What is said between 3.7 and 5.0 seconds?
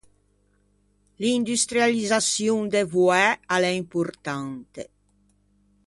importante.